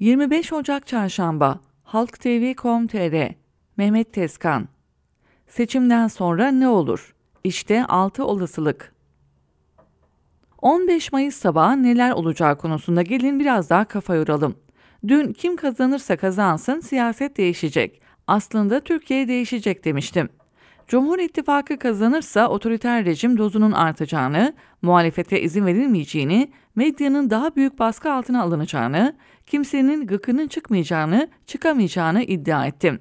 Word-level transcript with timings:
25 0.00 0.52
Ocak 0.52 0.86
Çarşamba 0.86 1.60
Halk 1.82 2.20
TV.com.tr 2.20 3.34
Mehmet 3.76 4.12
Tezkan 4.12 4.68
Seçimden 5.46 6.08
sonra 6.08 6.48
ne 6.48 6.68
olur? 6.68 7.14
İşte 7.44 7.84
6 7.84 8.24
olasılık. 8.24 8.94
15 10.62 11.12
Mayıs 11.12 11.36
sabahı 11.36 11.82
neler 11.82 12.10
olacağı 12.10 12.58
konusunda 12.58 13.02
gelin 13.02 13.40
biraz 13.40 13.70
daha 13.70 13.84
kafa 13.84 14.14
yoralım. 14.14 14.56
Dün 15.08 15.32
kim 15.32 15.56
kazanırsa 15.56 16.16
kazansın 16.16 16.80
siyaset 16.80 17.36
değişecek. 17.36 18.02
Aslında 18.26 18.80
Türkiye 18.80 19.28
değişecek 19.28 19.84
demiştim. 19.84 20.28
Cumhur 20.88 21.18
İttifakı 21.18 21.78
kazanırsa 21.78 22.48
otoriter 22.48 23.04
rejim 23.04 23.38
dozunun 23.38 23.72
artacağını, 23.72 24.54
muhalefete 24.82 25.40
izin 25.40 25.66
verilmeyeceğini, 25.66 26.52
medyanın 26.76 27.30
daha 27.30 27.56
büyük 27.56 27.78
baskı 27.78 28.12
altına 28.12 28.42
alınacağını, 28.42 29.16
kimsenin 29.46 30.06
gıkının 30.06 30.48
çıkmayacağını, 30.48 31.28
çıkamayacağını 31.46 32.22
iddia 32.22 32.66
ettim. 32.66 33.00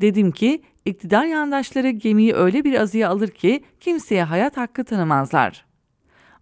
Dedim 0.00 0.30
ki 0.30 0.62
iktidar 0.84 1.24
yandaşları 1.24 1.90
gemiyi 1.90 2.34
öyle 2.34 2.64
bir 2.64 2.80
azıya 2.80 3.08
alır 3.08 3.28
ki 3.28 3.64
kimseye 3.80 4.24
hayat 4.24 4.56
hakkı 4.56 4.84
tanımazlar. 4.84 5.66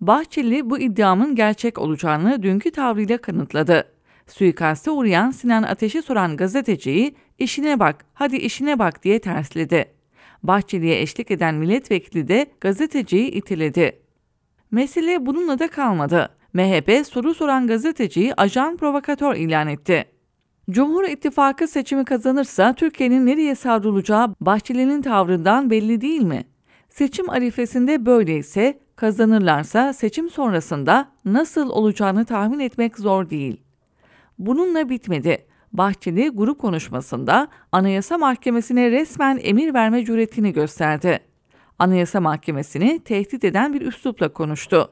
Bahçeli 0.00 0.70
bu 0.70 0.78
iddiamın 0.78 1.34
gerçek 1.34 1.78
olacağını 1.78 2.42
dünkü 2.42 2.70
tavrıyla 2.70 3.18
kanıtladı. 3.18 3.84
Suikaste 4.26 4.90
uğrayan 4.90 5.30
Sinan 5.30 5.62
Ateş'i 5.62 6.02
soran 6.02 6.36
gazeteciyi 6.36 7.14
işine 7.38 7.78
bak, 7.78 8.04
hadi 8.14 8.36
işine 8.36 8.78
bak 8.78 9.04
diye 9.04 9.18
tersledi. 9.18 9.99
Bahçeli'ye 10.42 11.00
eşlik 11.00 11.30
eden 11.30 11.54
milletvekili 11.54 12.28
de 12.28 12.46
gazeteciyi 12.60 13.30
itiledi. 13.30 14.02
Mesele 14.70 15.26
bununla 15.26 15.58
da 15.58 15.68
kalmadı. 15.68 16.36
MHP 16.52 17.06
soru 17.06 17.34
soran 17.34 17.66
gazeteciyi 17.66 18.34
ajan 18.34 18.76
provokatör 18.76 19.34
ilan 19.34 19.68
etti. 19.68 20.04
Cumhur 20.70 21.04
İttifakı 21.04 21.68
seçimi 21.68 22.04
kazanırsa 22.04 22.74
Türkiye'nin 22.74 23.26
nereye 23.26 23.54
savrulacağı 23.54 24.34
Bahçeli'nin 24.40 25.02
tavrından 25.02 25.70
belli 25.70 26.00
değil 26.00 26.22
mi? 26.22 26.44
Seçim 26.88 27.30
arifesinde 27.30 28.06
böyleyse 28.06 28.78
kazanırlarsa 28.96 29.92
seçim 29.92 30.30
sonrasında 30.30 31.12
nasıl 31.24 31.70
olacağını 31.70 32.24
tahmin 32.24 32.58
etmek 32.58 32.98
zor 32.98 33.30
değil. 33.30 33.60
Bununla 34.38 34.88
bitmedi. 34.88 35.46
Bahçeli 35.72 36.28
grup 36.28 36.58
konuşmasında 36.58 37.48
Anayasa 37.72 38.18
Mahkemesi'ne 38.18 38.90
resmen 38.90 39.38
emir 39.42 39.74
verme 39.74 40.04
cüretini 40.04 40.52
gösterdi. 40.52 41.20
Anayasa 41.78 42.20
Mahkemesi'ni 42.20 43.00
tehdit 43.04 43.44
eden 43.44 43.74
bir 43.74 43.80
üslupla 43.80 44.32
konuştu. 44.32 44.90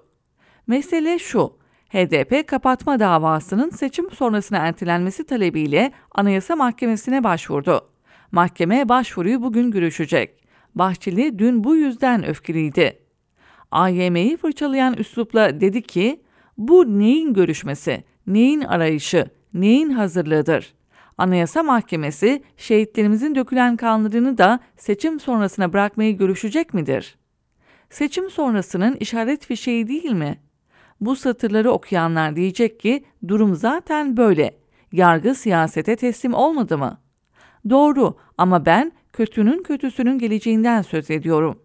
Mesele 0.66 1.18
şu, 1.18 1.52
HDP 1.88 2.48
kapatma 2.48 3.00
davasının 3.00 3.70
seçim 3.70 4.10
sonrasına 4.10 4.58
ertelenmesi 4.58 5.26
talebiyle 5.26 5.92
Anayasa 6.14 6.56
Mahkemesi'ne 6.56 7.24
başvurdu. 7.24 7.88
Mahkeme 8.32 8.88
başvuruyu 8.88 9.42
bugün 9.42 9.70
görüşecek. 9.70 10.44
Bahçeli 10.74 11.38
dün 11.38 11.64
bu 11.64 11.76
yüzden 11.76 12.26
öfkeliydi. 12.26 12.98
AYM'yi 13.70 14.36
fırçalayan 14.36 14.94
üslupla 14.94 15.60
dedi 15.60 15.82
ki, 15.82 16.22
bu 16.58 16.98
neyin 16.98 17.34
görüşmesi, 17.34 18.04
neyin 18.26 18.60
arayışı, 18.60 19.30
neyin 19.54 19.91
hazırlığıdır? 19.91 20.74
Anayasa 21.18 21.62
Mahkemesi 21.62 22.42
şehitlerimizin 22.56 23.34
dökülen 23.34 23.77
kanlarını 23.77 24.38
da 24.38 24.60
seçim 24.77 25.20
sonrasına 25.20 25.72
bırakmayı 25.72 26.16
görüşecek 26.16 26.74
midir? 26.74 27.18
Seçim 27.91 28.30
sonrasının 28.30 28.96
işaret 28.96 29.46
fişeği 29.46 29.88
değil 29.88 30.12
mi? 30.12 30.41
Bu 31.00 31.16
satırları 31.16 31.70
okuyanlar 31.70 32.36
diyecek 32.36 32.80
ki 32.80 33.04
durum 33.28 33.54
zaten 33.54 34.16
böyle. 34.16 34.58
Yargı 34.92 35.34
siyasete 35.34 35.96
teslim 35.96 36.34
olmadı 36.34 36.78
mı? 36.78 37.00
Doğru 37.70 38.16
ama 38.38 38.66
ben 38.66 38.92
kötünün 39.12 39.62
kötüsünün 39.62 40.19
geleceğinden 40.19 40.82
söz 40.82 41.10
ediyorum. 41.10 41.62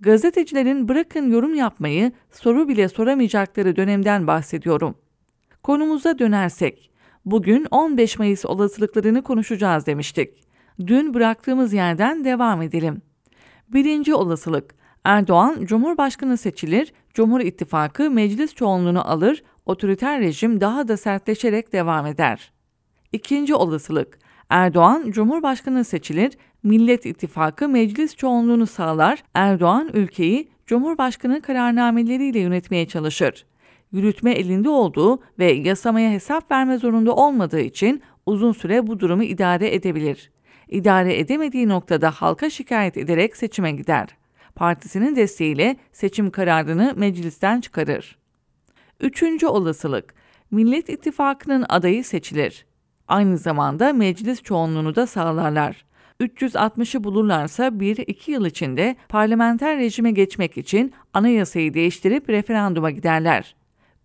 Gazetecilerin 0.00 0.88
bırakın 0.88 1.30
yorum 1.30 1.54
yapmayı, 1.54 2.12
soru 2.30 2.68
bile 2.68 2.88
soramayacakları 2.88 3.76
dönemden 3.76 4.26
bahsediyorum. 4.26 4.94
Konumuza 5.62 6.18
dönersek, 6.18 6.90
bugün 7.24 7.66
15 7.70 8.18
Mayıs 8.18 8.44
olasılıklarını 8.44 9.22
konuşacağız 9.22 9.86
demiştik. 9.86 10.44
Dün 10.86 11.14
bıraktığımız 11.14 11.72
yerden 11.72 12.24
devam 12.24 12.62
edelim. 12.62 13.02
Birinci 13.68 14.14
olasılık, 14.14 14.74
Erdoğan 15.04 15.64
Cumhurbaşkanı 15.64 16.36
seçilir, 16.36 16.92
Cumhur 17.14 17.40
İttifakı 17.40 18.10
meclis 18.10 18.54
çoğunluğunu 18.54 19.10
alır, 19.10 19.42
otoriter 19.66 20.20
rejim 20.20 20.60
daha 20.60 20.88
da 20.88 20.96
sertleşerek 20.96 21.72
devam 21.72 22.06
eder. 22.06 22.52
İkinci 23.12 23.54
olasılık, 23.54 24.18
Erdoğan 24.48 25.10
Cumhurbaşkanı 25.10 25.84
seçilir, 25.84 26.32
Millet 26.62 27.06
İttifakı 27.06 27.68
meclis 27.68 28.16
çoğunluğunu 28.16 28.66
sağlar, 28.66 29.24
Erdoğan 29.34 29.90
ülkeyi 29.94 30.48
Cumhurbaşkanı 30.66 31.42
kararnameleriyle 31.42 32.38
yönetmeye 32.38 32.88
çalışır. 32.88 33.46
Yürütme 33.94 34.32
elinde 34.32 34.68
olduğu 34.68 35.20
ve 35.38 35.52
yasamaya 35.52 36.10
hesap 36.10 36.50
verme 36.50 36.78
zorunda 36.78 37.14
olmadığı 37.14 37.60
için 37.60 38.02
uzun 38.26 38.52
süre 38.52 38.86
bu 38.86 39.00
durumu 39.00 39.22
idare 39.22 39.74
edebilir. 39.74 40.30
İdare 40.68 41.18
edemediği 41.18 41.68
noktada 41.68 42.10
halka 42.10 42.50
şikayet 42.50 42.96
ederek 42.96 43.36
seçime 43.36 43.72
gider. 43.72 44.08
Partisinin 44.54 45.16
desteğiyle 45.16 45.76
seçim 45.92 46.30
kararını 46.30 46.94
meclisten 46.96 47.60
çıkarır. 47.60 48.18
Üçüncü 49.00 49.46
olasılık, 49.46 50.14
Millet 50.50 50.88
İttifakı'nın 50.88 51.64
adayı 51.68 52.04
seçilir. 52.04 52.66
Aynı 53.08 53.38
zamanda 53.38 53.92
meclis 53.92 54.42
çoğunluğunu 54.42 54.94
da 54.94 55.06
sağlarlar. 55.06 55.84
360'ı 56.20 57.04
bulurlarsa 57.04 57.66
1-2 57.66 58.30
yıl 58.30 58.46
içinde 58.46 58.96
parlamenter 59.08 59.78
rejime 59.78 60.10
geçmek 60.10 60.58
için 60.58 60.92
anayasayı 61.12 61.74
değiştirip 61.74 62.30
referanduma 62.30 62.90
giderler. 62.90 63.54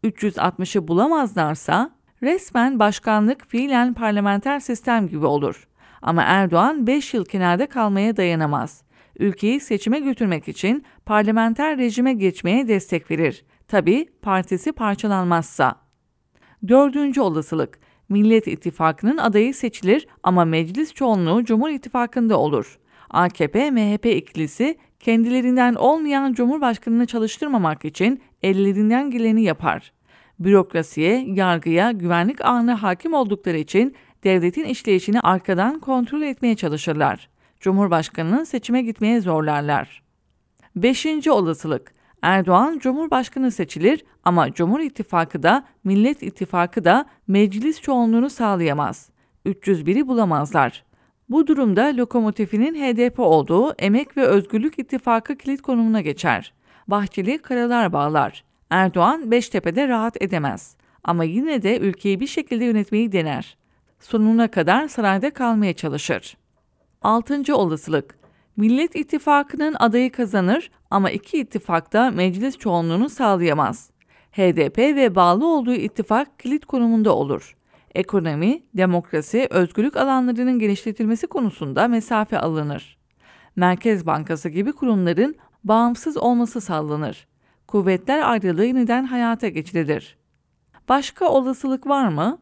360'ı 0.03 0.87
bulamazlarsa 0.87 1.91
resmen 2.23 2.79
başkanlık 2.79 3.47
fiilen 3.47 3.93
parlamenter 3.93 4.59
sistem 4.59 5.07
gibi 5.07 5.25
olur. 5.25 5.67
Ama 6.01 6.23
Erdoğan 6.23 6.87
5 6.87 7.13
yıl 7.13 7.25
kenarda 7.25 7.69
kalmaya 7.69 8.17
dayanamaz. 8.17 8.83
Ülkeyi 9.19 9.59
seçime 9.59 9.99
götürmek 9.99 10.47
için 10.47 10.85
parlamenter 11.05 11.77
rejime 11.77 12.13
geçmeye 12.13 12.67
destek 12.67 13.11
verir. 13.11 13.45
Tabi 13.67 14.09
partisi 14.21 14.71
parçalanmazsa. 14.71 15.75
Dördüncü 16.67 17.21
olasılık 17.21 17.79
Millet 18.09 18.47
İttifakı'nın 18.47 19.17
adayı 19.17 19.53
seçilir 19.53 20.07
ama 20.23 20.45
meclis 20.45 20.93
çoğunluğu 20.93 21.43
Cumhur 21.45 21.69
İttifakı'nda 21.69 22.39
olur. 22.39 22.78
AKP-MHP 23.09 24.09
ikilisi 24.15 24.77
kendilerinden 24.99 25.75
olmayan 25.75 26.33
Cumhurbaşkanını 26.33 27.05
çalıştırmamak 27.05 27.85
için 27.85 28.21
ellerinden 28.43 29.11
geleni 29.11 29.43
yapar. 29.43 29.91
Bürokrasiye, 30.39 31.25
yargıya, 31.27 31.91
güvenlik 31.91 32.45
ağına 32.45 32.83
hakim 32.83 33.13
oldukları 33.13 33.57
için 33.57 33.95
devletin 34.23 34.63
işleyişini 34.63 35.19
arkadan 35.19 35.79
kontrol 35.79 36.21
etmeye 36.21 36.55
çalışırlar. 36.55 37.29
Cumhurbaşkanını 37.59 38.45
seçime 38.45 38.81
gitmeye 38.81 39.21
zorlarlar. 39.21 40.03
Beşinci 40.75 41.31
olasılık 41.31 41.93
Erdoğan 42.21 42.79
Cumhurbaşkanı 42.79 43.51
seçilir 43.51 44.05
ama 44.23 44.53
Cumhur 44.53 44.79
İttifakı 44.79 45.43
da 45.43 45.65
Millet 45.83 46.23
İttifakı 46.23 46.83
da 46.83 47.05
meclis 47.27 47.81
çoğunluğunu 47.81 48.29
sağlayamaz. 48.29 49.09
301'i 49.45 50.07
bulamazlar. 50.07 50.88
Bu 51.29 51.47
durumda 51.47 51.97
lokomotifinin 51.97 52.75
HDP 52.75 53.19
olduğu 53.19 53.73
Emek 53.79 54.17
ve 54.17 54.25
Özgürlük 54.25 54.79
İttifakı 54.79 55.35
kilit 55.35 55.61
konumuna 55.61 56.01
geçer. 56.01 56.53
Bahçeli 56.87 57.37
karalar 57.37 57.93
bağlar. 57.93 58.43
Erdoğan 58.69 59.31
Beştepe'de 59.31 59.87
rahat 59.87 60.21
edemez. 60.21 60.75
Ama 61.03 61.23
yine 61.23 61.61
de 61.61 61.79
ülkeyi 61.79 62.19
bir 62.19 62.27
şekilde 62.27 62.65
yönetmeyi 62.65 63.11
dener. 63.11 63.57
Sonuna 63.99 64.51
kadar 64.51 64.87
sarayda 64.87 65.33
kalmaya 65.33 65.73
çalışır. 65.73 66.37
Altıncı 67.01 67.55
olasılık 67.55 68.19
Millet 68.57 68.95
İttifakı'nın 68.95 69.75
adayı 69.79 70.11
kazanır 70.11 70.71
ama 70.91 71.11
iki 71.11 71.39
ittifak 71.39 71.93
da 71.93 72.11
meclis 72.11 72.57
çoğunluğunu 72.57 73.09
sağlayamaz. 73.09 73.89
HDP 74.31 74.77
ve 74.77 75.15
bağlı 75.15 75.47
olduğu 75.47 75.73
ittifak 75.73 76.39
kilit 76.39 76.65
konumunda 76.65 77.15
olur. 77.15 77.55
Ekonomi, 77.95 78.63
demokrasi, 78.73 79.47
özgürlük 79.49 79.97
alanlarının 79.97 80.59
genişletilmesi 80.59 81.27
konusunda 81.27 81.87
mesafe 81.87 82.39
alınır. 82.39 82.97
Merkez 83.55 84.05
Bankası 84.05 84.49
gibi 84.49 84.71
kurumların 84.71 85.35
bağımsız 85.63 86.17
olması 86.17 86.61
sağlanır. 86.61 87.27
Kuvvetler 87.67 88.29
ayrılığı 88.29 88.65
yeniden 88.65 89.03
hayata 89.03 89.47
geçirilir. 89.47 90.17
Başka 90.89 91.29
olasılık 91.29 91.87
var 91.87 92.07
mı? 92.07 92.39